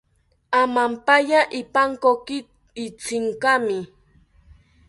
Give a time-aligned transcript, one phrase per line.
[0.61, 2.37] Amampaya ipankoki
[2.85, 3.79] Itzinkami